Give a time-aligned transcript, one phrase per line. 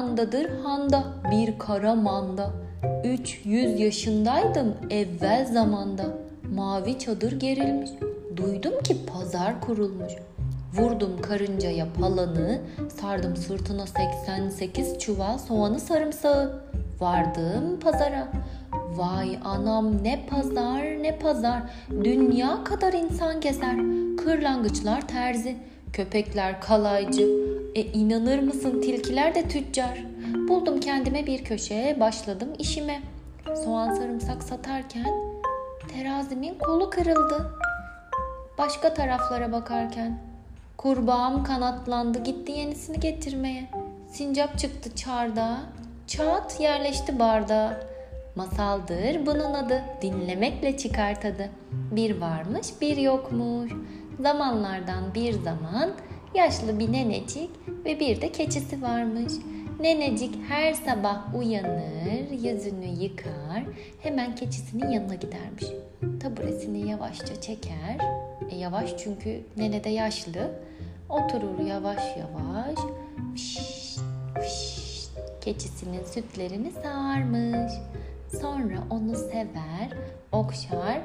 [0.00, 2.50] yandadır handa bir kara manda.
[3.04, 6.04] Üç yüz yaşındaydım evvel zamanda.
[6.54, 7.90] Mavi çadır gerilmiş.
[8.36, 10.12] Duydum ki pazar kurulmuş.
[10.74, 12.58] Vurdum karıncaya palanı,
[13.00, 16.62] sardım sırtına 88 çuval soğanı sarımsağı.
[17.00, 18.28] Vardım pazara.
[18.96, 21.62] Vay anam ne pazar ne pazar.
[22.04, 23.76] Dünya kadar insan gezer.
[24.16, 25.56] Kırlangıçlar terzi,
[25.92, 27.28] köpekler kalaycı.
[27.74, 30.04] E inanır mısın tilkiler de tüccar.
[30.48, 33.00] Buldum kendime bir köşeye başladım işime.
[33.64, 35.06] Soğan sarımsak satarken
[35.94, 37.50] terazimin kolu kırıldı.
[38.58, 40.18] Başka taraflara bakarken
[40.76, 43.70] kurbağam kanatlandı gitti yenisini getirmeye.
[44.12, 45.60] Sincap çıktı çardağa,
[46.06, 47.80] çat yerleşti bardağa.
[48.36, 51.50] Masaldır bunun adı, dinlemekle çıkar tadı.
[51.72, 53.72] Bir varmış bir yokmuş.
[54.18, 55.90] Zamanlardan bir zaman
[56.34, 57.50] yaşlı bir nenecik
[57.84, 59.32] ve bir de keçisi varmış.
[59.80, 63.64] Nenecik her sabah uyanır, yüzünü yıkar,
[64.02, 65.64] hemen keçisinin yanına gidermiş.
[66.22, 67.98] Taburesini yavaşça çeker.
[68.50, 70.50] E yavaş çünkü nene de yaşlı.
[71.08, 72.78] Oturur yavaş yavaş.
[73.34, 74.00] Fişt,
[74.40, 77.72] fişt, keçisinin sütlerini sağarmış.
[78.40, 79.88] Sonra onu sever,
[80.32, 81.00] okşar,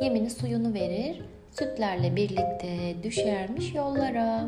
[0.00, 1.22] yemini suyunu verir.
[1.50, 4.46] Sütlerle birlikte düşermiş yollara.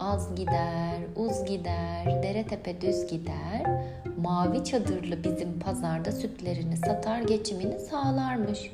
[0.00, 3.82] Az gider, uz gider, dere tepe düz gider.
[4.22, 8.70] Mavi çadırlı bizim pazarda sütlerini satar geçimini sağlarmış.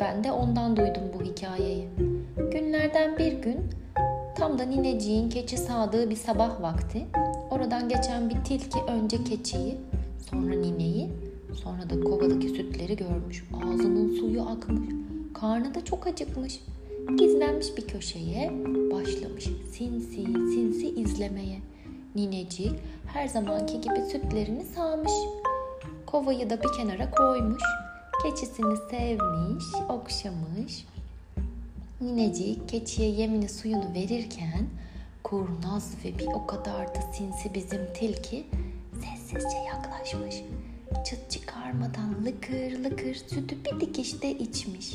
[0.00, 1.88] Ben de ondan duydum bu hikayeyi.
[2.52, 3.60] Günlerden bir gün
[4.36, 7.06] tam da nineciğin keçi sağdığı bir sabah vakti
[7.50, 9.76] oradan geçen bir tilki önce keçiyi
[10.30, 11.10] sonra nineyi
[11.54, 13.44] sonra da kovadaki sütleri görmüş.
[13.56, 14.88] Ağzının suyu akmış.
[15.34, 16.60] Karnı da çok acıkmış.
[17.16, 18.50] Gizlenmiş bir köşeye
[18.92, 21.58] başlamış sinsi sinsi izlemeye.
[22.14, 22.72] Ninecik
[23.06, 25.12] her zamanki gibi sütlerini sağmış.
[26.06, 27.62] Kovayı da bir kenara koymuş.
[28.22, 30.86] Keçisini sevmiş, okşamış.
[32.00, 34.66] Ninecik keçiye yemini suyunu verirken
[35.22, 38.44] kurnaz ve bir o kadar da sinsi bizim tilki
[38.92, 40.36] sessizce yaklaşmış.
[41.06, 44.94] Çıt çıkarmadan lıkır lıkır sütü bir dikişte içmiş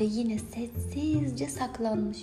[0.00, 2.18] ve yine sessizce saklanmış.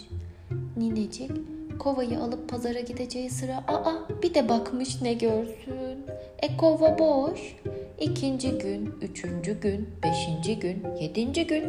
[0.78, 1.32] Ninecik
[1.80, 3.94] kovayı alıp pazara gideceği sıra aa
[4.24, 6.06] bir de bakmış ne görsün.
[6.40, 7.56] E kova boş.
[8.00, 11.66] İkinci gün, üçüncü gün, beşinci gün, yedinci gün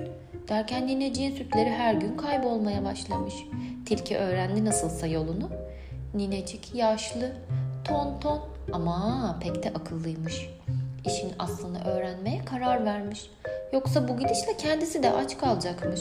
[0.48, 3.34] derken nineciğin sütleri her gün kaybolmaya başlamış.
[3.86, 5.50] Tilki öğrendi nasılsa yolunu.
[6.14, 7.32] Ninecik yaşlı,
[7.84, 8.40] ton ton
[8.72, 10.50] ama pek de akıllıymış.
[11.06, 13.30] İşin aslını öğrenmeye karar vermiş.
[13.72, 16.00] Yoksa bu gidişle kendisi de aç kalacakmış.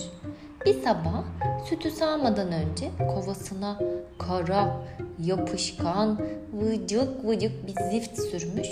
[0.66, 1.24] Bir sabah
[1.70, 3.80] sütü sağmadan önce kovasına
[4.18, 4.78] kara,
[5.20, 6.20] yapışkan,
[6.54, 8.68] vıcık vıcık bir zift sürmüş.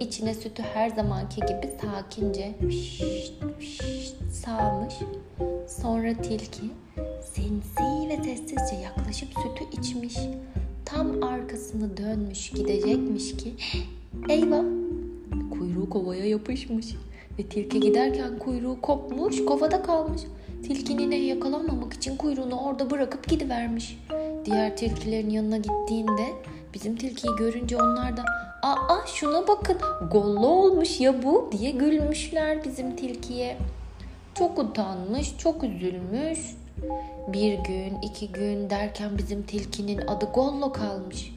[0.00, 4.94] İçine sütü her zamanki gibi sakince fişt fişt sağmış.
[5.68, 6.70] Sonra tilki
[7.32, 10.16] sinsi ve sessizce yaklaşıp sütü içmiş.
[10.84, 13.54] Tam arkasını dönmüş gidecekmiş ki
[14.28, 14.64] eyvah
[15.50, 16.86] kuyruğu kovaya yapışmış.
[17.38, 20.22] Ve tilki giderken kuyruğu kopmuş, kovada kalmış.
[20.66, 23.98] Tilkinin yakalanmamak için kuyruğunu orada bırakıp gidivermiş.
[24.44, 26.26] Diğer tilkilerin yanına gittiğinde
[26.74, 28.24] bizim tilkiyi görünce onlar da
[28.62, 29.76] ''Aa şuna bakın
[30.12, 33.56] gollu olmuş ya bu'' diye gülmüşler bizim tilkiye.
[34.34, 36.56] Çok utanmış, çok üzülmüş.
[37.28, 41.34] Bir gün, iki gün derken bizim tilkinin adı Gollo kalmış.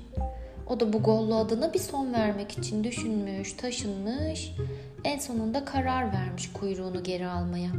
[0.70, 4.52] O da bu Gollo adına bir son vermek için düşünmüş, taşınmış.
[5.04, 7.72] En sonunda karar vermiş kuyruğunu geri almaya.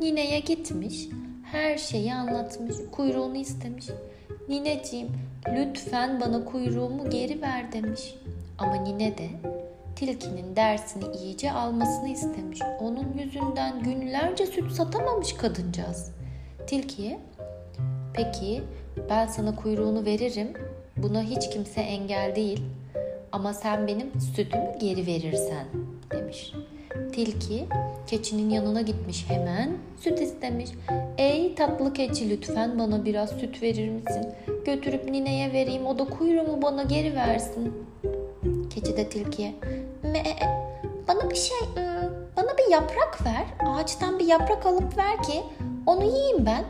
[0.00, 1.08] Nineye gitmiş,
[1.44, 3.86] her şeyi anlatmış, kuyruğunu istemiş.
[4.48, 5.08] Nineciğim
[5.48, 8.14] lütfen bana kuyruğumu geri ver demiş.
[8.58, 9.28] Ama nine de
[9.96, 12.60] tilkinin dersini iyice almasını istemiş.
[12.80, 16.10] Onun yüzünden günlerce süt satamamış kadıncağız.
[16.66, 17.18] Tilkiye,
[18.14, 18.62] peki
[19.10, 20.52] ben sana kuyruğunu veririm.
[20.96, 22.62] Buna hiç kimse engel değil.
[23.32, 25.66] Ama sen benim sütümü geri verirsen
[26.10, 26.52] demiş.
[27.12, 27.66] Tilki
[28.06, 29.70] keçinin yanına gitmiş hemen
[30.00, 30.70] süt istemiş.
[31.18, 34.26] Ey tatlı keçi lütfen bana biraz süt verir misin?
[34.64, 37.72] Götürüp nineye vereyim o da kuyruğumu bana geri versin.
[38.70, 39.54] Keçi de tilkiye
[40.02, 40.22] Me
[41.08, 41.58] bana bir şey
[42.36, 43.68] bana bir yaprak ver.
[43.68, 45.42] Ağaçtan bir yaprak alıp ver ki
[45.86, 46.64] onu yiyeyim ben.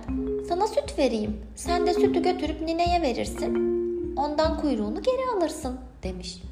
[0.48, 1.40] Sana süt vereyim.
[1.54, 3.68] Sen de sütü götürüp nineye verirsin.
[4.16, 6.42] Ondan kuyruğunu geri alırsın demiş.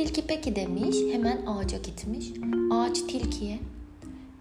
[0.00, 2.26] Tilki peki demiş, hemen ağaca gitmiş.
[2.72, 3.58] Ağaç tilkiye,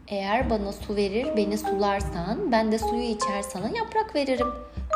[0.08, 4.48] eğer bana su verir, beni sularsan, ben de suyu içer sana yaprak veririm.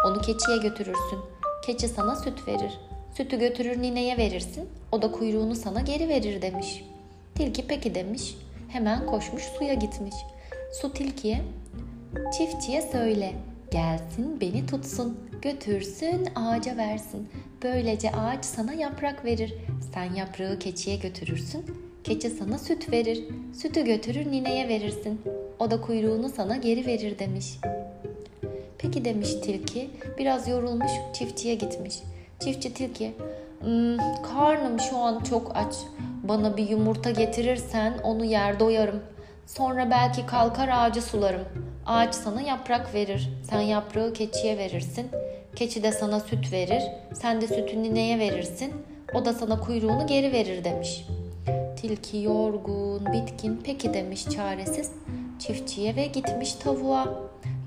[0.07, 1.19] Onu keçiye götürürsün.
[1.65, 2.79] Keçi sana süt verir.
[3.17, 4.69] Sütü götürür nineye verirsin.
[4.91, 6.83] O da kuyruğunu sana geri verir demiş.
[7.35, 8.35] Tilki peki demiş.
[8.69, 10.15] Hemen koşmuş suya gitmiş.
[10.81, 11.41] Su tilkiye
[12.37, 13.33] çiftçiye söyle
[13.73, 17.29] gelsin beni tutsun götürsün ağaca versin.
[17.63, 19.53] Böylece ağaç sana yaprak verir.
[19.93, 21.65] Sen yaprağı keçiye götürürsün.
[22.03, 23.23] Keçi sana süt verir.
[23.53, 25.21] Sütü götürür nineye verirsin.
[25.59, 27.45] O da kuyruğunu sana geri verir demiş.
[28.77, 29.89] Peki demiş tilki.
[30.17, 31.95] Biraz yorulmuş çiftçiye gitmiş.
[32.39, 33.13] Çiftçi tilki
[33.59, 35.75] hmm, karnım şu an çok aç.
[36.23, 38.99] Bana bir yumurta getirirsen onu yer doyarım.
[39.47, 41.43] Sonra belki kalkar ağacı sularım.
[41.85, 43.29] Ağaç sana yaprak verir.
[43.49, 45.07] Sen yaprağı keçiye verirsin.
[45.55, 46.83] Keçi de sana süt verir.
[47.13, 48.73] Sen de sütü nineye verirsin.
[49.13, 51.05] O da sana kuyruğunu geri verir demiş.
[51.81, 54.91] Tilki yorgun, bitkin, peki demiş çaresiz.
[55.39, 57.07] Çiftçiye ve gitmiş tavuğa.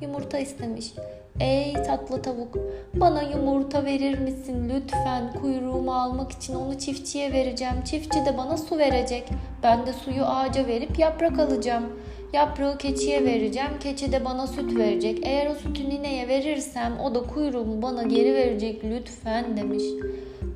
[0.02, 0.92] Yumurta istemiş.
[1.40, 2.58] Ey tatlı tavuk,
[2.94, 5.32] bana yumurta verir misin lütfen?
[5.40, 7.74] Kuyruğumu almak için onu çiftçiye vereceğim.
[7.84, 9.28] Çiftçi de bana su verecek.
[9.62, 11.84] Ben de suyu ağaca verip yaprak alacağım.
[12.32, 13.70] Yaprağı keçiye vereceğim.
[13.81, 15.19] Keçi de bana süt verecek.
[15.23, 19.82] Eğer o sütü nineye verirsem o da kuyruğumu bana geri verecek lütfen demiş.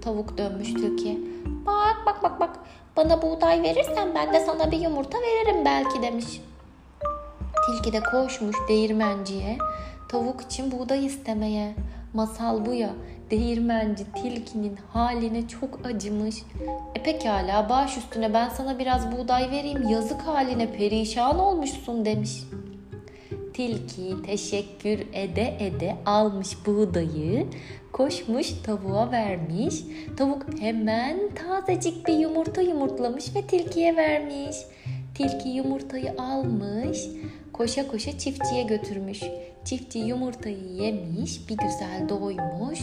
[0.03, 1.17] Tavuk dönmüş tilkiye.
[1.67, 2.59] Bak bak bak bak.
[2.97, 6.41] Bana buğday verirsen ben de sana bir yumurta veririm belki demiş.
[7.67, 9.59] Tilki de koşmuş değirmenciye.
[10.09, 11.75] Tavuk için buğday istemeye.
[12.15, 12.91] Masal bu ya.
[13.31, 16.37] Değirmenci tilkinin haline çok acımış.
[16.95, 22.43] E pekala baş üstüne ben sana biraz buğday vereyim yazık haline perişan olmuşsun demiş.
[23.55, 27.47] Tilki teşekkür ede ede almış buğdayı,
[27.93, 29.75] koşmuş tavuğa vermiş.
[30.17, 34.57] Tavuk hemen tazecik bir yumurta yumurtlamış ve tilkiye vermiş.
[35.21, 37.05] Tilki yumurtayı almış,
[37.53, 39.23] koşa koşa çiftçiye götürmüş.
[39.65, 42.81] Çiftçi yumurtayı yemiş, bir güzel doymuş.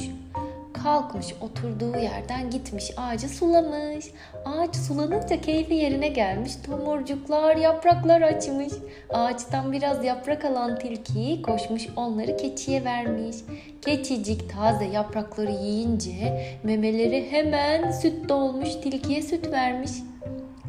[0.73, 4.05] Kalkmış oturduğu yerden gitmiş ağacı sulamış.
[4.45, 6.51] Ağaç sulanınca keyfi yerine gelmiş.
[6.65, 8.73] Tomurcuklar yapraklar açmış.
[9.09, 13.35] Ağaçtan biraz yaprak alan tilki koşmuş onları keçiye vermiş.
[13.81, 19.91] Keçicik taze yaprakları yiyince memeleri hemen süt dolmuş tilkiye süt vermiş.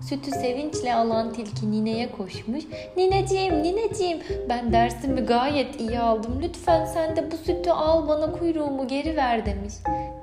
[0.01, 2.65] Sütü sevinçle alan tilki nineye koşmuş.
[2.97, 4.19] Nineciğim, nineciğim
[4.49, 6.41] ben dersimi gayet iyi aldım.
[6.43, 9.75] Lütfen sen de bu sütü al bana kuyruğumu geri ver demiş.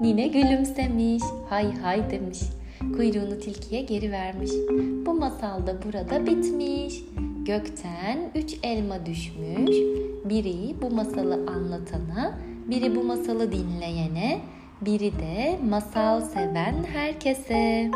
[0.02, 1.24] Nine gülümsemiş.
[1.50, 2.40] Hay hay demiş.
[2.80, 4.52] Kuyruğunu tilkiye geri vermiş.
[5.06, 7.04] Bu masal da burada bitmiş.
[7.46, 9.76] Gökten üç elma düşmüş.
[10.26, 14.40] Biri bu masalı anlatana, biri bu masalı dinleyene,
[14.82, 17.92] biri de masal seven herkese.